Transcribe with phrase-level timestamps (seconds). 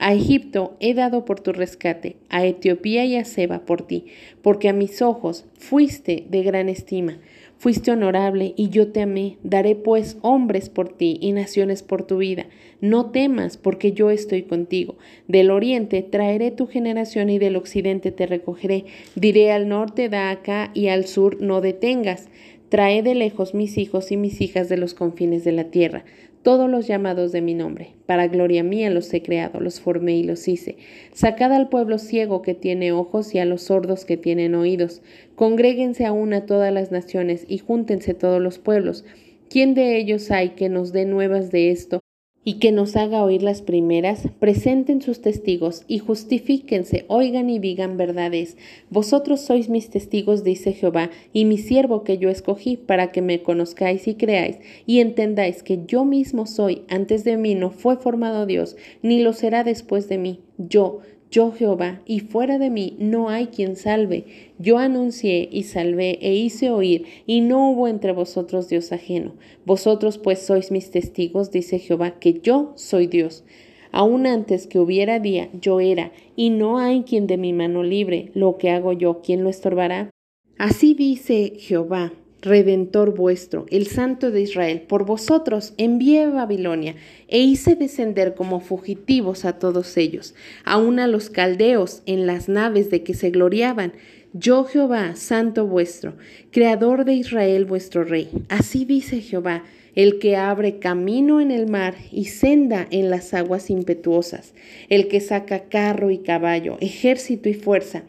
[0.00, 4.06] a Egipto he dado por tu rescate, a Etiopía y a Seba por ti,
[4.40, 7.18] porque a mis ojos fuiste de gran estima,
[7.58, 9.36] fuiste honorable y yo te amé.
[9.42, 12.46] Daré pues hombres por ti y naciones por tu vida.
[12.80, 14.96] No temas, porque yo estoy contigo.
[15.28, 18.86] Del oriente traeré tu generación y del occidente te recogeré.
[19.16, 22.30] Diré al norte da acá y al sur no detengas.
[22.70, 26.04] Trae de lejos mis hijos y mis hijas de los confines de la tierra
[26.42, 27.94] todos los llamados de mi nombre.
[28.06, 30.76] Para gloria mía los he creado, los formé y los hice.
[31.12, 35.02] Sacad al pueblo ciego que tiene ojos y a los sordos que tienen oídos.
[35.34, 39.04] Congréguense aún a todas las naciones y júntense todos los pueblos.
[39.48, 41.99] ¿Quién de ellos hay que nos dé nuevas de esto
[42.42, 47.98] y que nos haga oír las primeras, presenten sus testigos y justifíquense, oigan y digan
[47.98, 48.56] verdades.
[48.88, 53.42] Vosotros sois mis testigos, dice Jehová, y mi siervo que yo escogí, para que me
[53.42, 58.46] conozcáis y creáis, y entendáis que yo mismo soy, antes de mí no fue formado
[58.46, 60.40] Dios, ni lo será después de mí.
[60.56, 64.24] Yo, yo Jehová, y fuera de mí no hay quien salve.
[64.58, 69.34] Yo anuncié y salvé e hice oír, y no hubo entre vosotros Dios ajeno.
[69.64, 73.44] Vosotros pues sois mis testigos, dice Jehová, que yo soy Dios.
[73.92, 78.30] Aún antes que hubiera día, yo era, y no hay quien de mi mano libre.
[78.34, 80.10] Lo que hago yo, ¿quién lo estorbará?
[80.58, 82.12] Así dice Jehová,
[82.42, 86.94] Redentor vuestro, el Santo de Israel, por vosotros envié a Babilonia
[87.28, 92.90] e hice descender como fugitivos a todos ellos, aun a los caldeos en las naves
[92.90, 93.92] de que se gloriaban.
[94.32, 96.14] Yo Jehová, Santo vuestro,
[96.50, 98.30] Creador de Israel vuestro Rey.
[98.48, 99.64] Así dice Jehová,
[99.94, 104.54] el que abre camino en el mar y senda en las aguas impetuosas,
[104.88, 108.04] el que saca carro y caballo, ejército y fuerza,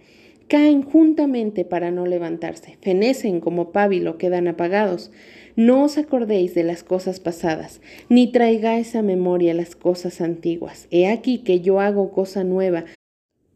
[0.51, 5.09] caen juntamente para no levantarse, fenecen como pábilo, quedan apagados.
[5.55, 7.79] No os acordéis de las cosas pasadas,
[8.09, 10.89] ni traigáis a memoria las cosas antiguas.
[10.91, 12.83] He aquí que yo hago cosa nueva.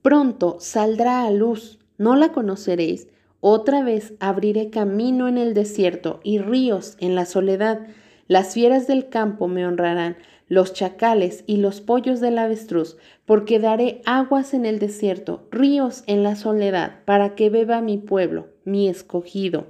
[0.01, 3.09] Pronto saldrá a luz, no la conoceréis.
[3.41, 7.87] Otra vez abriré camino en el desierto y ríos en la soledad.
[8.29, 10.15] Las fieras del campo me honrarán,
[10.47, 16.23] los chacales y los pollos del avestruz, porque daré aguas en el desierto, ríos en
[16.23, 19.67] la soledad, para que beba mi pueblo, mi escogido.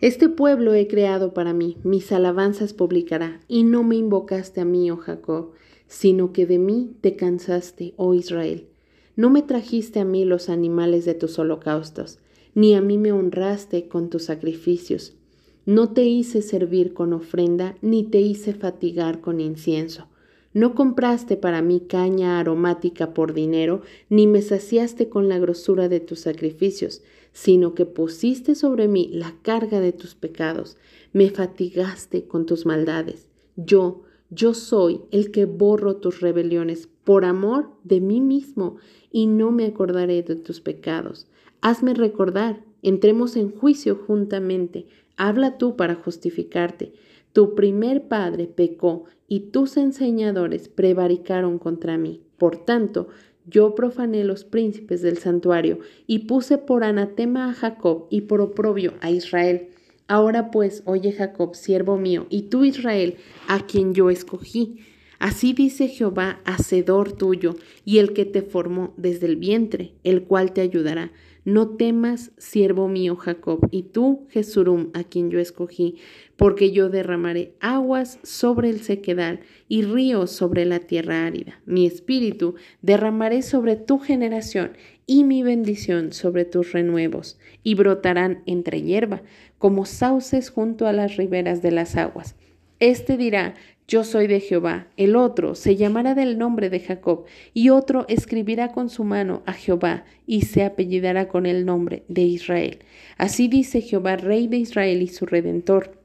[0.00, 4.90] Este pueblo he creado para mí, mis alabanzas publicará, y no me invocaste a mí,
[4.90, 5.52] oh Jacob,
[5.86, 8.68] sino que de mí te cansaste, oh Israel.
[9.16, 12.18] No me trajiste a mí los animales de tus holocaustos,
[12.54, 15.19] ni a mí me honraste con tus sacrificios.
[15.66, 20.08] No te hice servir con ofrenda, ni te hice fatigar con incienso.
[20.52, 26.00] No compraste para mí caña aromática por dinero, ni me saciaste con la grosura de
[26.00, 30.76] tus sacrificios, sino que pusiste sobre mí la carga de tus pecados,
[31.12, 33.28] me fatigaste con tus maldades.
[33.54, 38.76] Yo, yo soy el que borro tus rebeliones por amor de mí mismo,
[39.12, 41.28] y no me acordaré de tus pecados.
[41.60, 46.92] Hazme recordar, entremos en juicio juntamente, habla tú para justificarte.
[47.32, 52.22] Tu primer padre pecó y tus enseñadores prevaricaron contra mí.
[52.38, 53.08] Por tanto,
[53.46, 58.94] yo profané los príncipes del santuario y puse por anatema a Jacob y por oprobio
[59.00, 59.68] a Israel.
[60.08, 63.16] Ahora pues, oye Jacob, siervo mío, y tú Israel,
[63.46, 64.78] a quien yo escogí.
[65.20, 67.54] Así dice Jehová, hacedor tuyo,
[67.84, 71.12] y el que te formó desde el vientre, el cual te ayudará.
[71.44, 75.96] No temas, siervo mío Jacob, y tú, Jesurum, a quien yo escogí,
[76.36, 81.60] porque yo derramaré aguas sobre el sequedal y ríos sobre la tierra árida.
[81.64, 84.72] Mi espíritu derramaré sobre tu generación
[85.06, 89.22] y mi bendición sobre tus renuevos, y brotarán entre hierba,
[89.58, 92.36] como sauces junto a las riberas de las aguas.
[92.80, 93.54] Este dirá,
[93.90, 94.86] yo soy de Jehová.
[94.96, 99.52] El otro se llamará del nombre de Jacob, y otro escribirá con su mano a
[99.52, 102.78] Jehová, y se apellidará con el nombre de Israel.
[103.18, 105.98] Así dice Jehová, Rey de Israel y su Redentor,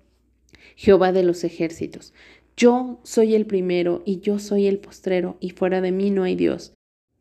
[0.76, 2.16] Jehová de los ejércitos.
[2.58, 6.36] Yo soy el primero y yo soy el postrero, y fuera de mí no hay
[6.36, 6.74] Dios.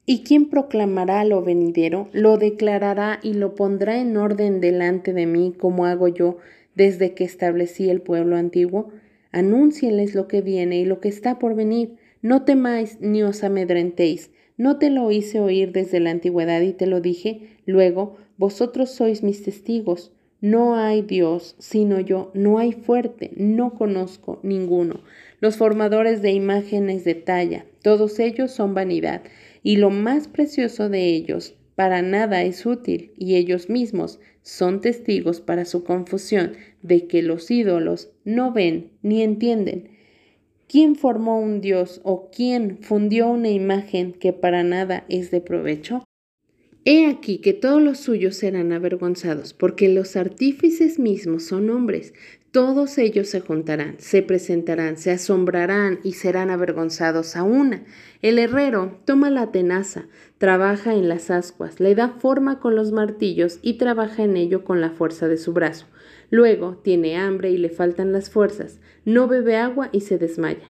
[0.06, 2.08] ¿Y quién proclamará lo venidero?
[2.12, 6.38] Lo declarará y lo pondrá en orden delante de mí, como hago yo
[6.74, 8.92] desde que establecí el pueblo antiguo
[9.34, 11.96] Anúncienles lo que viene y lo que está por venir.
[12.22, 14.30] No temáis ni os amedrentéis.
[14.56, 17.48] ¿No te lo hice oír desde la antigüedad y te lo dije?
[17.66, 20.12] Luego, vosotros sois mis testigos.
[20.40, 25.00] No hay Dios sino yo, no hay fuerte, no conozco ninguno.
[25.40, 29.22] Los formadores de imágenes de talla, todos ellos son vanidad,
[29.64, 35.40] y lo más precioso de ellos para nada es útil, y ellos mismos son testigos
[35.40, 36.52] para su confusión
[36.82, 39.88] de que los ídolos no ven ni entienden.
[40.68, 46.04] ¿Quién formó un Dios o quién fundió una imagen que para nada es de provecho?
[46.84, 52.12] He aquí que todos los suyos serán avergonzados, porque los artífices mismos son hombres.
[52.54, 57.82] Todos ellos se juntarán, se presentarán, se asombrarán y serán avergonzados a una.
[58.22, 60.04] El herrero toma la tenaza,
[60.38, 64.80] trabaja en las ascuas, le da forma con los martillos y trabaja en ello con
[64.80, 65.86] la fuerza de su brazo.
[66.30, 70.68] Luego tiene hambre y le faltan las fuerzas, no bebe agua y se desmaya.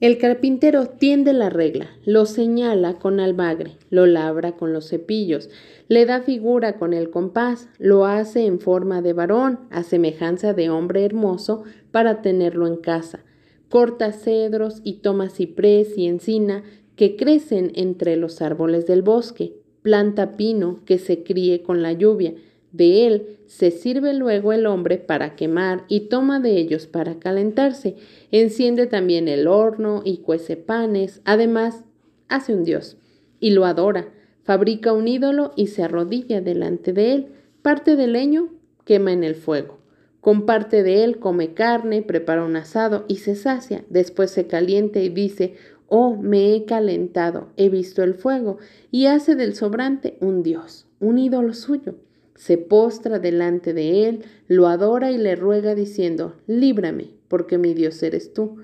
[0.00, 5.50] El carpintero tiende la regla, lo señala con albagre, lo labra con los cepillos,
[5.88, 10.70] le da figura con el compás, lo hace en forma de varón, a semejanza de
[10.70, 13.24] hombre hermoso, para tenerlo en casa.
[13.68, 16.64] Corta cedros y toma ciprés y encina
[16.96, 19.52] que crecen entre los árboles del bosque,
[19.82, 22.32] planta pino que se críe con la lluvia,
[22.72, 27.96] de él se sirve luego el hombre para quemar y toma de ellos para calentarse.
[28.30, 31.20] Enciende también el horno y cuece panes.
[31.24, 31.82] Además,
[32.28, 32.96] hace un dios
[33.40, 34.08] y lo adora.
[34.44, 37.26] Fabrica un ídolo y se arrodilla delante de él.
[37.62, 38.50] Parte de leño
[38.84, 39.78] quema en el fuego.
[40.20, 43.84] Con parte de él come carne, prepara un asado y se sacia.
[43.88, 45.54] Después se calienta y dice,
[45.88, 48.58] oh, me he calentado, he visto el fuego,
[48.90, 51.94] y hace del sobrante un dios, un ídolo suyo
[52.40, 58.02] se postra delante de él, lo adora y le ruega diciendo, líbrame, porque mi Dios
[58.02, 58.56] eres tú.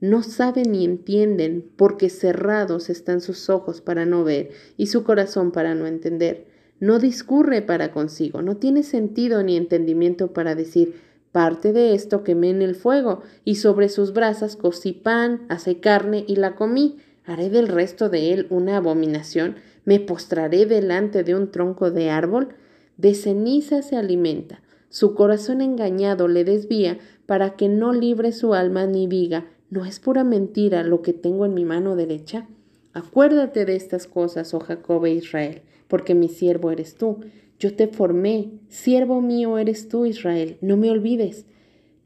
[0.00, 5.52] No saben ni entienden, porque cerrados están sus ojos para no ver y su corazón
[5.52, 6.48] para no entender.
[6.80, 11.00] No discurre para consigo, no tiene sentido ni entendimiento para decir,
[11.30, 16.24] parte de esto quemé en el fuego, y sobre sus brasas cocí pan, hace carne
[16.26, 16.98] y la comí.
[17.24, 19.54] ¿Haré del resto de él una abominación?
[19.84, 22.56] ¿Me postraré delante de un tronco de árbol?
[23.00, 24.60] De ceniza se alimenta,
[24.90, 30.00] su corazón engañado le desvía para que no libre su alma ni diga, ¿no es
[30.00, 32.46] pura mentira lo que tengo en mi mano derecha?
[32.92, 37.20] Acuérdate de estas cosas, oh Jacob e Israel, porque mi siervo eres tú.
[37.58, 41.46] Yo te formé, siervo mío eres tú, Israel, no me olvides.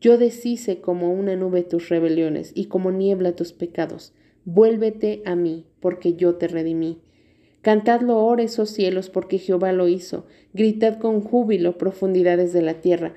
[0.00, 4.12] Yo deshice como una nube tus rebeliones y como niebla tus pecados.
[4.44, 7.00] Vuélvete a mí, porque yo te redimí.
[7.64, 10.26] Cantadlo ores, oh cielos, porque Jehová lo hizo.
[10.52, 13.14] Gritad con júbilo, profundidades de la tierra.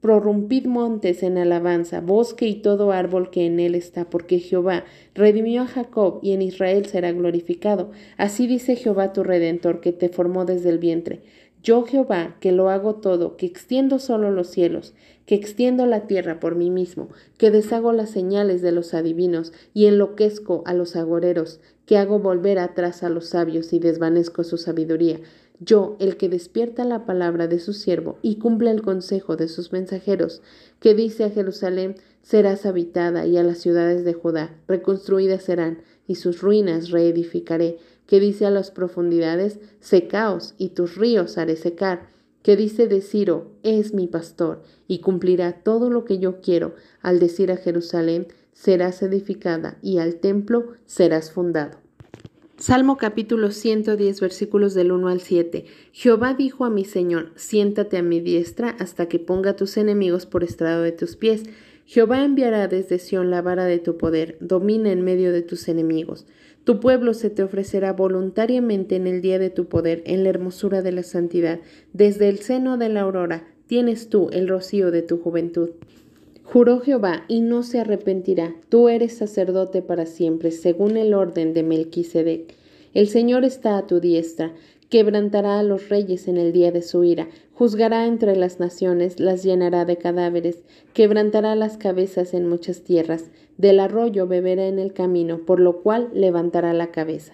[0.00, 4.84] Prorrumpid montes en alabanza, bosque y todo árbol que en él está, porque Jehová
[5.14, 7.90] redimió a Jacob y en Israel será glorificado.
[8.16, 11.20] Así dice Jehová tu redentor, que te formó desde el vientre.
[11.62, 14.94] Yo Jehová, que lo hago todo, que extiendo solo los cielos,
[15.26, 19.84] que extiendo la tierra por mí mismo, que deshago las señales de los adivinos y
[19.86, 25.20] enloquezco a los agoreros, que hago volver atrás a los sabios y desvanezco su sabiduría.
[25.58, 29.72] Yo, el que despierta la palabra de su siervo y cumple el consejo de sus
[29.72, 30.42] mensajeros,
[30.80, 35.78] que dice a Jerusalén, serás habitada y a las ciudades de Judá, reconstruidas serán,
[36.08, 42.08] y sus ruinas reedificaré que dice a las profundidades, secaos y tus ríos haré secar,
[42.42, 47.18] que dice de Ciro, es mi pastor, y cumplirá todo lo que yo quiero, al
[47.18, 51.85] decir a Jerusalén, serás edificada, y al templo serás fundado.
[52.66, 55.66] Salmo capítulo 110 versículos del 1 al 7.
[55.92, 60.42] Jehová dijo a mi Señor, siéntate a mi diestra hasta que ponga tus enemigos por
[60.42, 61.44] estrado de tus pies.
[61.84, 66.26] Jehová enviará desde Sión la vara de tu poder, domina en medio de tus enemigos.
[66.64, 70.82] Tu pueblo se te ofrecerá voluntariamente en el día de tu poder, en la hermosura
[70.82, 71.60] de la santidad.
[71.92, 75.70] Desde el seno de la aurora tienes tú el rocío de tu juventud.
[76.46, 78.54] Juró Jehová y no se arrepentirá.
[78.68, 82.54] Tú eres sacerdote para siempre, según el orden de Melquisedec.
[82.94, 84.54] El Señor está a tu diestra
[84.88, 89.42] Quebrantará a los reyes en el día de su ira, juzgará entre las naciones, las
[89.42, 90.62] llenará de cadáveres,
[90.92, 93.24] quebrantará las cabezas en muchas tierras,
[93.58, 97.32] del arroyo beberá en el camino, por lo cual levantará la cabeza.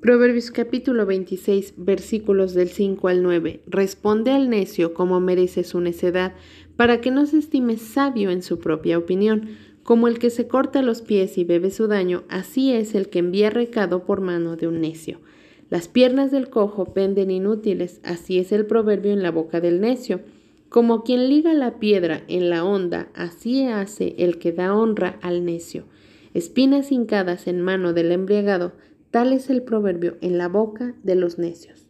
[0.00, 3.62] Proverbios capítulo 26 versículos del 5 al 9.
[3.66, 6.34] Responde al necio como merece su necedad,
[6.78, 9.48] para que no se estime sabio en su propia opinión.
[9.82, 13.18] Como el que se corta los pies y bebe su daño, así es el que
[13.18, 15.18] envía recado por mano de un necio.
[15.70, 20.20] Las piernas del cojo penden inútiles, así es el proverbio en la boca del necio.
[20.68, 25.44] Como quien liga la piedra en la honda, así hace el que da honra al
[25.44, 25.82] necio.
[26.32, 28.72] Espinas hincadas en mano del embriagado
[29.10, 31.86] Tal es el proverbio en la boca de los necios.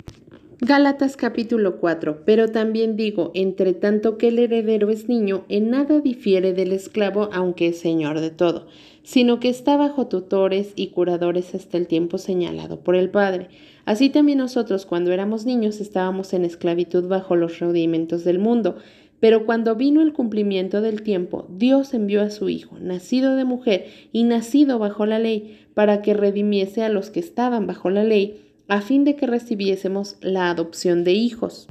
[0.61, 2.23] Gálatas capítulo 4.
[2.25, 7.31] Pero también digo, entre tanto que el heredero es niño, en nada difiere del esclavo,
[7.33, 8.67] aunque es señor de todo,
[9.05, 13.47] sino que está bajo tutores y curadores hasta el tiempo señalado por el Padre.
[13.85, 18.79] Así también nosotros cuando éramos niños estábamos en esclavitud bajo los rudimentos del mundo.
[19.21, 23.87] Pero cuando vino el cumplimiento del tiempo, Dios envió a su Hijo, nacido de mujer
[24.12, 28.48] y nacido bajo la ley, para que redimiese a los que estaban bajo la ley
[28.69, 31.67] a fin de que recibiésemos la adopción de hijos.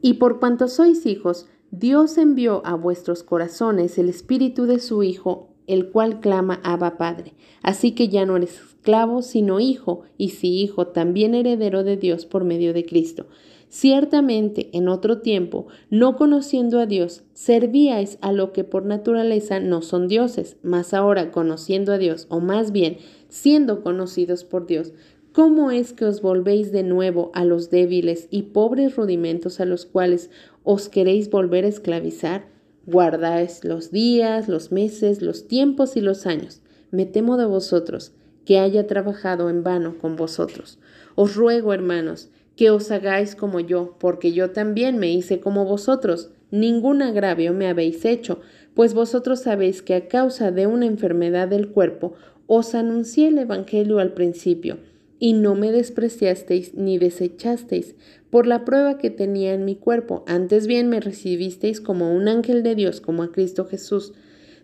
[0.00, 5.48] Y por cuanto sois hijos, Dios envió a vuestros corazones el espíritu de su Hijo,
[5.66, 7.34] el cual clama Abba Padre.
[7.62, 12.24] Así que ya no eres esclavo, sino hijo, y si hijo, también heredero de Dios
[12.24, 13.26] por medio de Cristo.
[13.68, 19.82] Ciertamente, en otro tiempo, no conociendo a Dios, servíais a lo que por naturaleza no
[19.82, 22.96] son dioses, mas ahora conociendo a Dios, o más bien
[23.28, 24.94] siendo conocidos por Dios,
[25.38, 29.86] ¿Cómo es que os volvéis de nuevo a los débiles y pobres rudimentos a los
[29.86, 30.32] cuales
[30.64, 32.46] os queréis volver a esclavizar?
[32.86, 36.60] Guardáis los días, los meses, los tiempos y los años.
[36.90, 38.10] Me temo de vosotros,
[38.44, 40.80] que haya trabajado en vano con vosotros.
[41.14, 46.32] Os ruego, hermanos, que os hagáis como yo, porque yo también me hice como vosotros.
[46.50, 48.40] Ningún agravio me habéis hecho,
[48.74, 52.14] pues vosotros sabéis que a causa de una enfermedad del cuerpo
[52.48, 54.78] os anuncié el Evangelio al principio
[55.18, 57.94] y no me despreciasteis ni desechasteis
[58.30, 62.62] por la prueba que tenía en mi cuerpo, antes bien me recibisteis como un ángel
[62.62, 64.12] de Dios, como a Cristo Jesús.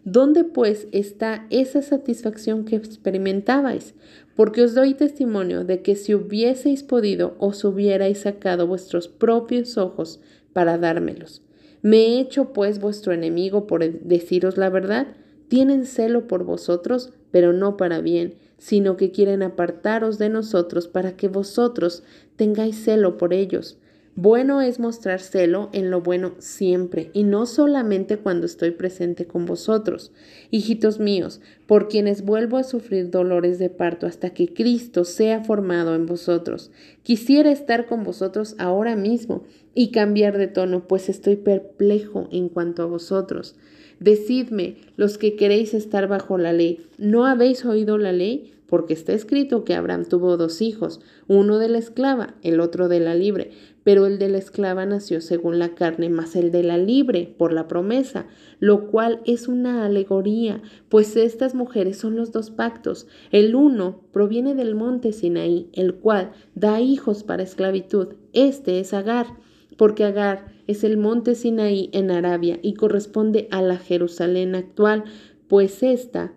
[0.04, 3.94] ¿Dónde pues está esa satisfacción que experimentabais?
[4.36, 10.20] Porque os doy testimonio de que si hubieseis podido, os hubierais sacado vuestros propios ojos
[10.52, 11.40] para dármelos.
[11.80, 15.06] ¿Me he hecho pues vuestro enemigo por deciros la verdad?
[15.48, 18.34] Tienen celo por vosotros, pero no para bien,
[18.64, 22.02] sino que quieren apartaros de nosotros para que vosotros
[22.36, 23.76] tengáis celo por ellos.
[24.16, 29.44] Bueno es mostrar celo en lo bueno siempre, y no solamente cuando estoy presente con
[29.44, 30.12] vosotros.
[30.50, 35.94] Hijitos míos, por quienes vuelvo a sufrir dolores de parto hasta que Cristo sea formado
[35.94, 36.70] en vosotros.
[37.02, 39.42] Quisiera estar con vosotros ahora mismo
[39.74, 43.56] y cambiar de tono, pues estoy perplejo en cuanto a vosotros.
[44.04, 48.52] Decidme, los que queréis estar bajo la ley, ¿no habéis oído la ley?
[48.66, 53.00] Porque está escrito que Abraham tuvo dos hijos, uno de la esclava, el otro de
[53.00, 56.76] la libre, pero el de la esclava nació según la carne, más el de la
[56.76, 58.26] libre por la promesa,
[58.60, 63.06] lo cual es una alegoría, pues estas mujeres son los dos pactos.
[63.30, 69.28] El uno proviene del monte Sinaí, el cual da hijos para esclavitud, este es Agar
[69.76, 75.04] porque Agar es el monte Sinaí en Arabia y corresponde a la Jerusalén actual,
[75.48, 76.32] pues ésta,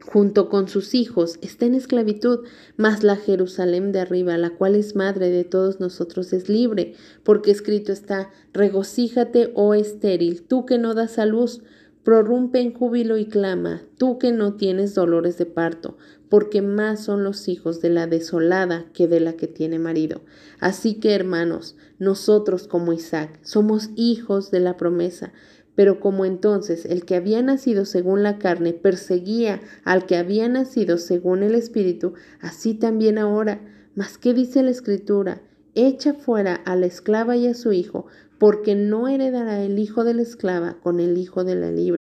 [0.00, 2.40] junto con sus hijos, está en esclavitud,
[2.76, 7.50] mas la Jerusalén de arriba, la cual es madre de todos nosotros, es libre, porque
[7.50, 11.62] escrito está, regocíjate, oh estéril, tú que no das a luz,
[12.02, 15.96] prorrumpe en júbilo y clama, tú que no tienes dolores de parto,
[16.30, 20.22] porque más son los hijos de la desolada que de la que tiene marido.
[20.60, 25.32] Así que, hermanos, nosotros como Isaac somos hijos de la promesa,
[25.74, 30.98] pero como entonces el que había nacido según la carne perseguía al que había nacido
[30.98, 33.60] según el Espíritu, así también ahora.
[33.96, 35.42] Mas, ¿qué dice la Escritura?
[35.74, 38.06] Echa fuera a la esclava y a su hijo,
[38.38, 41.96] porque no heredará el hijo de la esclava con el hijo de la libre.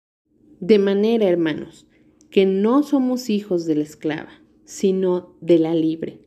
[0.59, 1.85] De manera, hermanos,
[2.35, 6.19] que no somos hijos de la esclava, sino de la libre.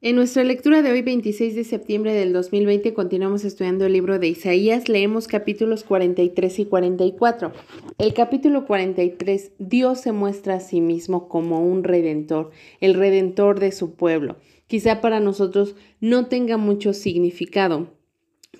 [0.00, 4.28] En nuestra lectura de hoy, 26 de septiembre del 2020, continuamos estudiando el libro de
[4.28, 4.88] Isaías.
[4.88, 7.52] Leemos capítulos 43 y 44.
[7.98, 13.72] El capítulo 43, Dios se muestra a sí mismo como un redentor, el redentor de
[13.72, 14.36] su pueblo.
[14.68, 17.88] Quizá para nosotros no tenga mucho significado,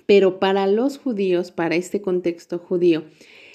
[0.05, 3.05] pero para los judíos, para este contexto judío,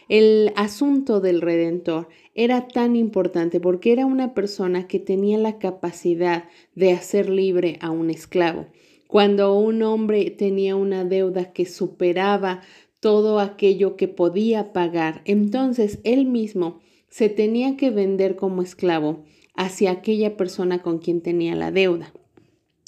[0.08, 6.44] el asunto del Redentor era tan importante porque era una persona que tenía la capacidad
[6.75, 8.66] de hacer libre a un esclavo.
[9.06, 12.62] Cuando un hombre tenía una deuda que superaba
[13.00, 19.92] todo aquello que podía pagar, entonces él mismo se tenía que vender como esclavo hacia
[19.92, 22.12] aquella persona con quien tenía la deuda.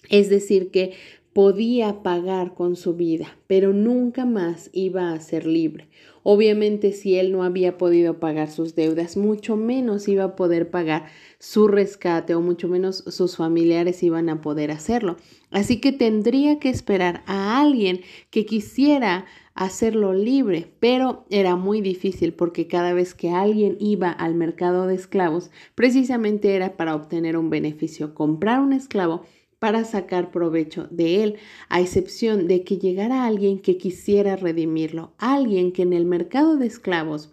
[0.09, 0.93] Es decir, que
[1.37, 5.87] podía pagar con su vida, pero nunca más iba a ser libre.
[6.23, 11.09] Obviamente si él no había podido pagar sus deudas, mucho menos iba a poder pagar
[11.39, 15.19] su rescate o mucho menos sus familiares iban a poder hacerlo.
[15.51, 18.01] Así que tendría que esperar a alguien
[18.31, 24.35] que quisiera hacerlo libre, pero era muy difícil porque cada vez que alguien iba al
[24.35, 28.15] mercado de esclavos, precisamente era para obtener un beneficio.
[28.15, 29.21] Comprar un esclavo
[29.59, 31.37] para sacar provecho de él,
[31.69, 36.67] a excepción de que llegara alguien que quisiera redimirlo, alguien que en el mercado de
[36.67, 37.33] esclavos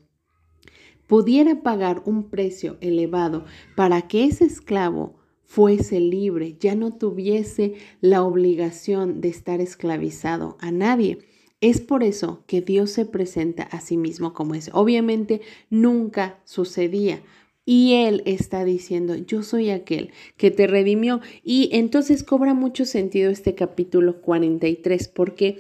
[1.07, 8.23] pudiera pagar un precio elevado para que ese esclavo fuese libre, ya no tuviese la
[8.23, 11.19] obligación de estar esclavizado a nadie.
[11.61, 14.71] Es por eso que Dios se presenta a sí mismo como es.
[14.73, 17.21] Obviamente nunca sucedía,
[17.65, 21.21] y Él está diciendo, yo soy aquel que te redimió.
[21.43, 25.59] Y entonces cobra mucho sentido este capítulo 43, porque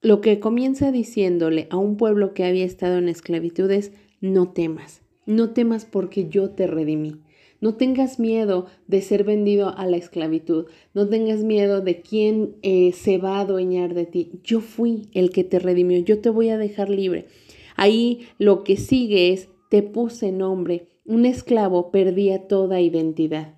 [0.00, 5.02] lo que comienza diciéndole a un pueblo que había estado en esclavitud es, no temas,
[5.26, 7.20] no temas porque yo te redimí.
[7.60, 10.66] No tengas miedo de ser vendido a la esclavitud.
[10.94, 14.32] No tengas miedo de quién eh, se va a adueñar de ti.
[14.42, 16.00] Yo fui el que te redimió.
[16.00, 17.26] Yo te voy a dejar libre.
[17.76, 23.54] Ahí lo que sigue es, te puse nombre un esclavo perdía toda identidad.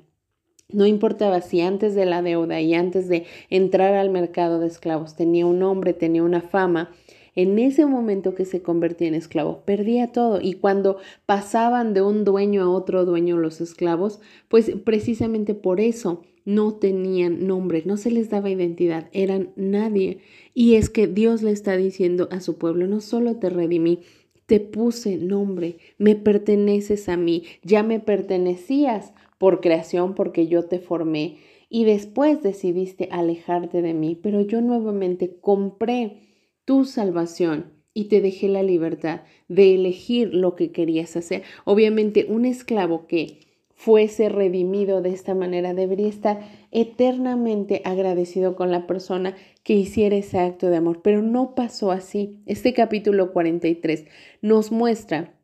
[0.70, 5.14] No importaba si antes de la deuda y antes de entrar al mercado de esclavos
[5.14, 6.90] tenía un nombre, tenía una fama,
[7.36, 10.40] en ese momento que se convertía en esclavo, perdía todo.
[10.40, 16.22] Y cuando pasaban de un dueño a otro dueño los esclavos, pues precisamente por eso
[16.44, 20.18] no tenían nombre, no se les daba identidad, eran nadie.
[20.52, 24.00] Y es que Dios le está diciendo a su pueblo, no solo te redimí,
[24.46, 30.78] te puse nombre, me perteneces a mí, ya me pertenecías por creación porque yo te
[30.78, 36.20] formé y después decidiste alejarte de mí, pero yo nuevamente compré
[36.64, 41.42] tu salvación y te dejé la libertad de elegir lo que querías hacer.
[41.64, 43.40] Obviamente un esclavo que
[43.74, 50.38] fuese redimido de esta manera, debería estar eternamente agradecido con la persona que hiciera ese
[50.38, 51.02] acto de amor.
[51.02, 52.38] Pero no pasó así.
[52.46, 54.04] Este capítulo 43
[54.42, 55.34] nos muestra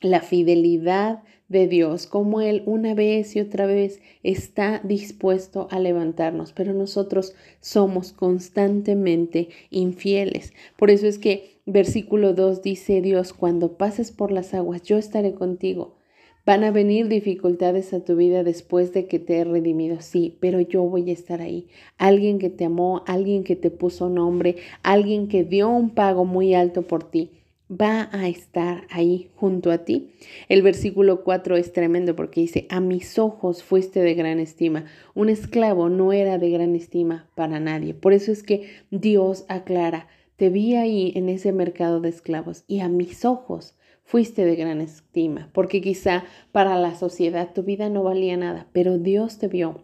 [0.00, 6.52] la fidelidad de Dios, como Él una vez y otra vez está dispuesto a levantarnos,
[6.52, 10.54] pero nosotros somos constantemente infieles.
[10.78, 15.34] Por eso es que versículo 2 dice Dios, cuando pases por las aguas, yo estaré
[15.34, 15.96] contigo
[16.46, 20.60] Van a venir dificultades a tu vida después de que te he redimido, sí, pero
[20.60, 21.68] yo voy a estar ahí.
[21.96, 26.52] Alguien que te amó, alguien que te puso nombre, alguien que dio un pago muy
[26.52, 27.30] alto por ti,
[27.70, 30.10] va a estar ahí junto a ti.
[30.50, 34.84] El versículo 4 es tremendo porque dice, a mis ojos fuiste de gran estima.
[35.14, 37.94] Un esclavo no era de gran estima para nadie.
[37.94, 42.80] Por eso es que Dios aclara, te vi ahí en ese mercado de esclavos y
[42.80, 48.02] a mis ojos fuiste de gran estima, porque quizá para la sociedad tu vida no
[48.02, 49.80] valía nada, pero Dios te vio.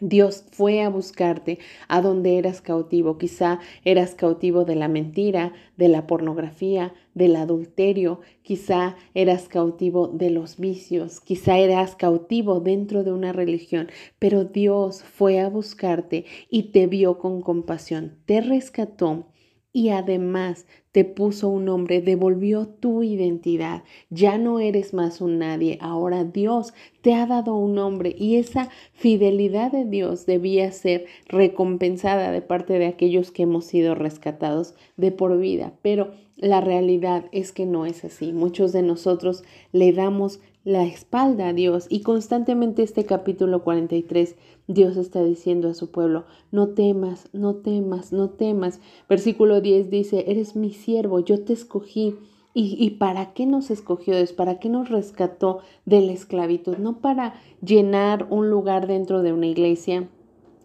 [0.00, 3.16] Dios fue a buscarte a donde eras cautivo.
[3.16, 8.20] Quizá eras cautivo de la mentira, de la pornografía, del adulterio.
[8.42, 11.20] Quizá eras cautivo de los vicios.
[11.20, 13.88] Quizá eras cautivo dentro de una religión.
[14.18, 18.18] Pero Dios fue a buscarte y te vio con compasión.
[18.26, 19.28] Te rescató
[19.76, 23.84] y además te puso un nombre, devolvió tu identidad.
[24.08, 28.70] Ya no eres más un nadie, ahora Dios te ha dado un nombre y esa
[28.94, 35.12] fidelidad de Dios debía ser recompensada de parte de aquellos que hemos sido rescatados de
[35.12, 35.74] por vida.
[35.82, 38.32] Pero la realidad es que no es así.
[38.32, 41.86] Muchos de nosotros le damos la espalda a Dios.
[41.88, 44.34] Y constantemente este capítulo 43,
[44.68, 48.80] Dios está diciendo a su pueblo, no temas, no temas, no temas.
[49.08, 52.16] Versículo 10 dice, eres mi siervo, yo te escogí.
[52.52, 54.32] ¿Y, ¿Y, para qué nos escogió Dios?
[54.32, 56.78] ¿Para qué nos rescató de la esclavitud?
[56.78, 60.08] No para llenar un lugar dentro de una iglesia,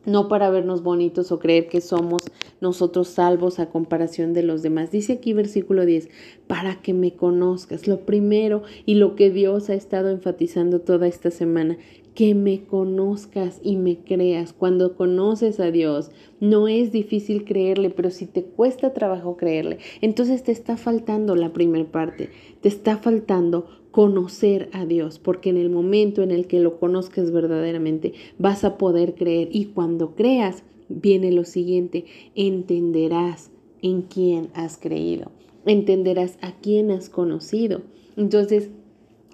[0.06, 2.24] no para vernos bonitos o creer que somos
[2.60, 4.92] nosotros salvos a comparación de los demás.
[4.92, 6.10] Dice aquí versículo 10,
[6.48, 7.88] para que me conozcas.
[7.88, 11.78] Lo primero y lo que Dios ha estado enfatizando toda esta semana,
[12.16, 14.54] que me conozcas y me creas.
[14.54, 20.44] Cuando conoces a Dios, no es difícil creerle, pero si te cuesta trabajo creerle, entonces
[20.44, 22.30] te está faltando la primera parte,
[22.62, 27.32] te está faltando conocer a Dios, porque en el momento en el que lo conozcas
[27.32, 34.78] verdaderamente, vas a poder creer y cuando creas, viene lo siguiente, entenderás en quién has
[34.78, 35.32] creído,
[35.66, 37.82] entenderás a quién has conocido.
[38.18, 38.70] Entonces,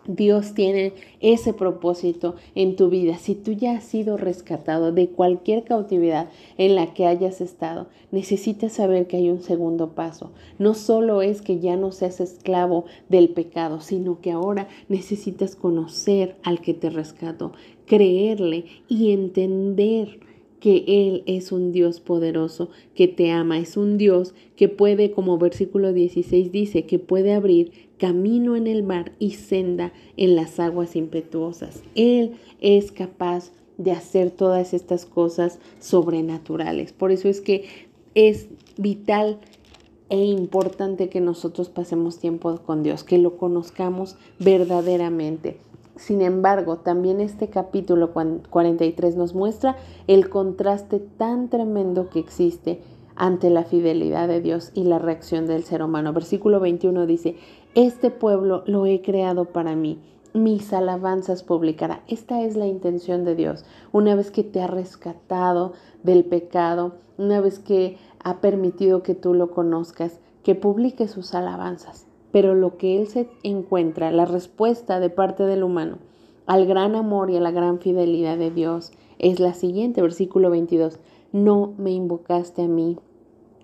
[0.07, 3.17] Dios tiene ese propósito en tu vida.
[3.17, 8.73] Si tú ya has sido rescatado de cualquier cautividad en la que hayas estado, necesitas
[8.73, 10.31] saber que hay un segundo paso.
[10.59, 16.37] No solo es que ya no seas esclavo del pecado, sino que ahora necesitas conocer
[16.43, 17.51] al que te rescató,
[17.85, 20.19] creerle y entender
[20.59, 25.37] que Él es un Dios poderoso, que te ama, es un Dios que puede, como
[25.37, 30.95] versículo 16 dice, que puede abrir camino en el mar y senda en las aguas
[30.95, 31.81] impetuosas.
[31.95, 36.93] Él es capaz de hacer todas estas cosas sobrenaturales.
[36.93, 37.65] Por eso es que
[38.15, 39.39] es vital
[40.09, 45.57] e importante que nosotros pasemos tiempo con Dios, que lo conozcamos verdaderamente.
[45.97, 52.81] Sin embargo, también este capítulo 43 nos muestra el contraste tan tremendo que existe
[53.17, 56.13] ante la fidelidad de Dios y la reacción del ser humano.
[56.13, 57.35] Versículo 21 dice,
[57.75, 59.99] este pueblo lo he creado para mí,
[60.33, 62.03] mis alabanzas publicará.
[62.07, 63.65] Esta es la intención de Dios.
[63.91, 69.33] Una vez que te ha rescatado del pecado, una vez que ha permitido que tú
[69.33, 72.05] lo conozcas, que publique sus alabanzas.
[72.31, 75.97] Pero lo que Él se encuentra, la respuesta de parte del humano
[76.47, 80.97] al gran amor y a la gran fidelidad de Dios, es la siguiente, versículo 22.
[81.33, 82.97] No me invocaste a mí,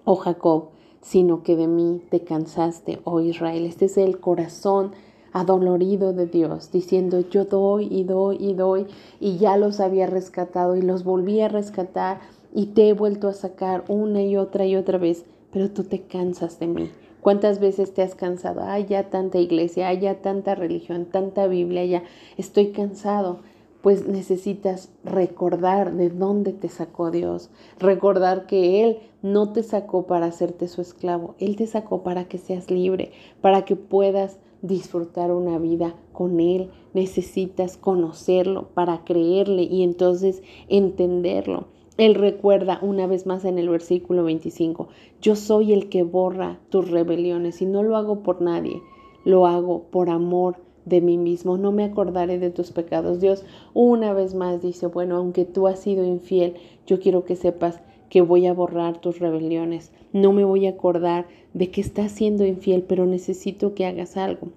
[0.06, 0.70] oh Jacob,
[1.02, 3.66] sino que de mí te cansaste, oh Israel.
[3.66, 4.92] Este es el corazón
[5.34, 8.86] adolorido de Dios, diciendo yo doy y doy y doy
[9.20, 12.22] y ya los había rescatado y los volví a rescatar
[12.54, 16.04] y te he vuelto a sacar una y otra y otra vez, pero tú te
[16.04, 16.92] cansas de mí.
[17.20, 18.62] ¿Cuántas veces te has cansado?
[18.64, 22.04] Ay, ya tanta iglesia, hay ya tanta religión, tanta Biblia, ya
[22.38, 23.40] estoy cansado.
[23.84, 30.28] Pues necesitas recordar de dónde te sacó Dios, recordar que Él no te sacó para
[30.28, 35.60] hacerte su esclavo, Él te sacó para que seas libre, para que puedas disfrutar una
[35.60, 36.70] vida con Él.
[36.94, 41.66] Necesitas conocerlo para creerle y entonces entenderlo.
[41.98, 44.88] Él recuerda una vez más en el versículo 25,
[45.22, 48.82] yo soy el que borra tus rebeliones y no lo hago por nadie,
[49.26, 53.20] lo hago por amor de mí mismo, no me acordaré de tus pecados.
[53.22, 57.80] Dios una vez más dice, bueno, aunque tú has sido infiel, yo quiero que sepas
[58.10, 62.46] que voy a borrar tus rebeliones, no me voy a acordar de que estás siendo
[62.46, 64.50] infiel, pero necesito que hagas algo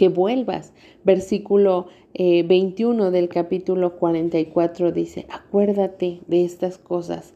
[0.00, 0.72] que vuelvas.
[1.04, 7.34] Versículo 21 eh, del capítulo 44 dice, acuérdate de estas cosas.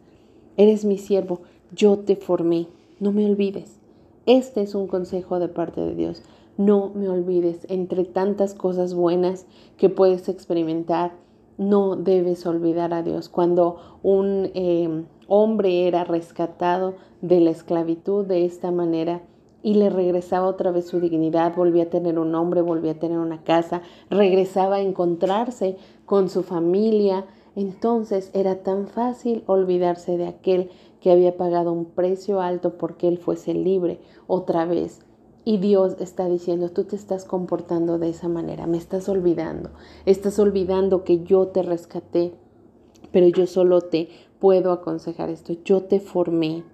[0.56, 1.42] Eres mi siervo,
[1.74, 2.68] yo te formé,
[3.00, 3.78] no me olvides.
[4.24, 6.22] Este es un consejo de parte de Dios.
[6.56, 11.12] No me olvides, entre tantas cosas buenas que puedes experimentar,
[11.58, 13.28] no debes olvidar a Dios.
[13.28, 19.22] Cuando un eh, hombre era rescatado de la esclavitud de esta manera,
[19.64, 23.18] y le regresaba otra vez su dignidad, volvía a tener un nombre, volvía a tener
[23.18, 27.24] una casa, regresaba a encontrarse con su familia.
[27.56, 33.16] Entonces era tan fácil olvidarse de aquel que había pagado un precio alto porque él
[33.16, 35.00] fuese libre otra vez.
[35.44, 39.70] Y Dios está diciendo, tú te estás comportando de esa manera, me estás olvidando,
[40.06, 42.32] estás olvidando que yo te rescaté,
[43.12, 46.64] pero yo solo te puedo aconsejar esto, yo te formé,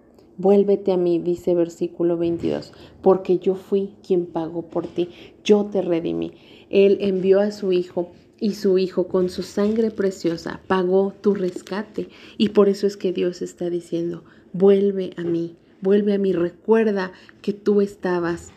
[0.40, 5.10] Vuélvete a mí, dice versículo 22, porque yo fui quien pagó por ti,
[5.44, 6.32] yo te redimí.
[6.70, 12.08] Él envió a su Hijo y su Hijo con su sangre preciosa pagó tu rescate.
[12.38, 17.12] Y por eso es que Dios está diciendo, vuelve a mí, vuelve a mí, recuerda
[17.42, 18.50] que tú estabas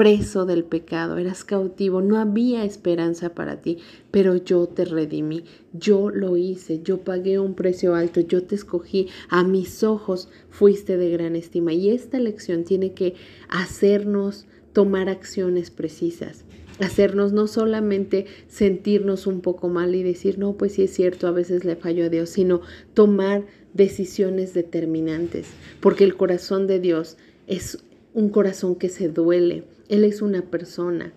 [0.00, 3.76] preso del pecado, eras cautivo, no había esperanza para ti,
[4.10, 9.08] pero yo te redimí, yo lo hice, yo pagué un precio alto, yo te escogí,
[9.28, 11.74] a mis ojos fuiste de gran estima.
[11.74, 13.12] Y esta lección tiene que
[13.50, 16.46] hacernos tomar acciones precisas
[16.78, 21.30] hacernos no solamente sentirnos un poco mal y decir, no, pues sí es cierto, a
[21.30, 22.62] veces le fallo a Dios, sino
[22.94, 25.48] tomar decisiones determinantes,
[25.80, 27.84] porque el corazón de Dios es
[28.14, 31.12] un corazón que se duele, él es una persona.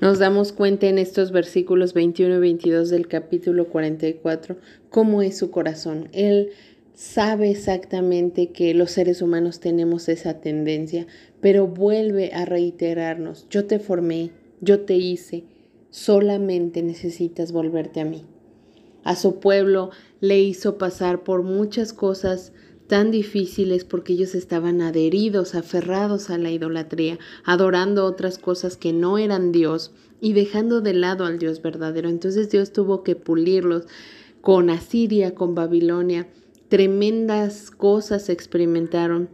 [0.00, 4.56] Nos damos cuenta en estos versículos 21 y 22 del capítulo 44
[4.90, 6.08] cómo es su corazón.
[6.12, 6.50] Él
[6.94, 11.06] sabe exactamente que los seres humanos tenemos esa tendencia,
[11.40, 15.44] pero vuelve a reiterarnos, yo te formé, yo te hice,
[15.90, 18.24] solamente necesitas volverte a mí.
[19.04, 22.52] A su pueblo le hizo pasar por muchas cosas
[22.86, 29.18] tan difíciles porque ellos estaban adheridos, aferrados a la idolatría, adorando otras cosas que no
[29.18, 32.08] eran Dios y dejando de lado al Dios verdadero.
[32.08, 33.84] Entonces Dios tuvo que pulirlos
[34.40, 36.28] con Asiria, con Babilonia.
[36.68, 39.28] Tremendas cosas experimentaron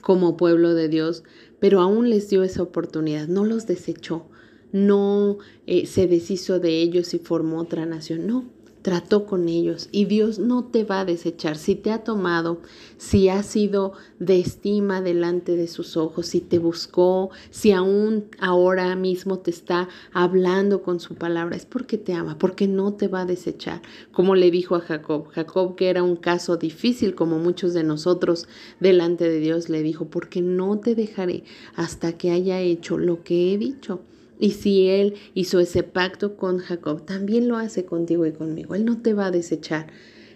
[0.00, 1.24] como pueblo de Dios,
[1.58, 4.26] pero aún les dio esa oportunidad, no los desechó,
[4.72, 8.26] no eh, se deshizo de ellos y formó otra nación.
[8.26, 8.44] No,
[8.82, 11.56] trató con ellos y Dios no te va a desechar.
[11.56, 12.60] Si te ha tomado,
[12.96, 18.94] si ha sido de estima delante de sus ojos, si te buscó, si aún ahora
[18.96, 23.22] mismo te está hablando con su palabra, es porque te ama, porque no te va
[23.22, 23.82] a desechar.
[24.12, 28.48] Como le dijo a Jacob, Jacob que era un caso difícil como muchos de nosotros
[28.80, 33.52] delante de Dios, le dijo, porque no te dejaré hasta que haya hecho lo que
[33.52, 34.00] he dicho.
[34.40, 38.74] Y si Él hizo ese pacto con Jacob, también lo hace contigo y conmigo.
[38.74, 39.88] Él no te va a desechar.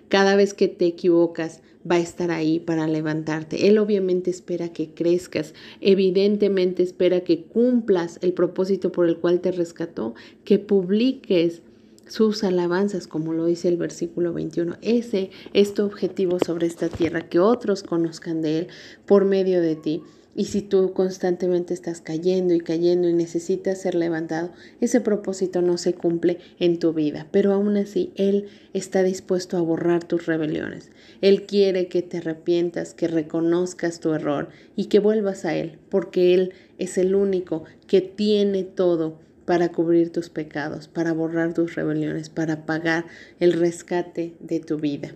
[0.09, 3.69] Cada vez que te equivocas, va a estar ahí para levantarte.
[3.69, 9.53] Él obviamente espera que crezcas, evidentemente espera que cumplas el propósito por el cual te
[9.53, 10.15] rescató,
[10.45, 11.63] que publiques
[12.07, 14.77] sus alabanzas, como lo dice el versículo 21.
[14.83, 18.69] Ese es tu objetivo sobre esta tierra, que otros conozcan de Él
[19.07, 20.03] por medio de ti.
[20.37, 25.79] Y si tú constantemente estás cayendo y cayendo y necesitas ser levantado, ese propósito no
[25.79, 27.29] se cumple en tu vida.
[27.31, 30.91] Pero aún así, Él está dispuesto a borrar tus rebeliones.
[31.21, 36.35] Él quiere que te arrepientas, que reconozcas tu error y que vuelvas a Él, porque
[36.35, 42.29] Él es el único que tiene todo para cubrir tus pecados, para borrar tus rebeliones,
[42.29, 43.05] para pagar
[43.41, 45.15] el rescate de tu vida.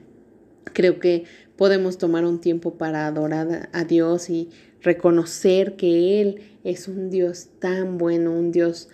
[0.73, 1.25] Creo que
[1.57, 4.51] podemos tomar un tiempo para adorar a Dios y
[4.83, 8.89] reconocer que Él es un Dios tan bueno, un Dios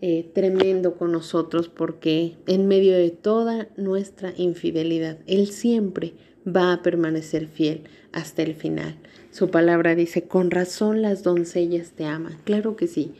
[0.00, 6.14] eh, tremendo con nosotros, porque en medio de toda nuestra infidelidad, Él siempre
[6.46, 8.96] va a permanecer fiel hasta el final.
[9.30, 12.38] Su palabra dice, con razón las doncellas te aman.
[12.44, 13.12] Claro que sí,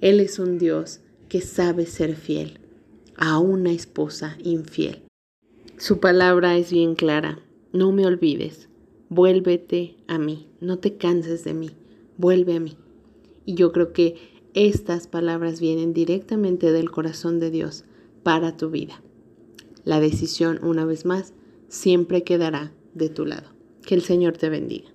[0.00, 2.58] Él es un Dios que sabe ser fiel
[3.16, 5.02] a una esposa infiel.
[5.76, 7.40] Su palabra es bien clara,
[7.72, 8.67] no me olvides,
[9.08, 11.70] vuélvete a mí, no te canses de mí,
[12.16, 12.76] vuelve a mí.
[13.44, 14.16] Y yo creo que
[14.54, 17.84] estas palabras vienen directamente del corazón de Dios
[18.22, 19.02] para tu vida.
[19.84, 21.32] La decisión, una vez más,
[21.68, 23.48] siempre quedará de tu lado.
[23.86, 24.90] Que el Señor te bendiga.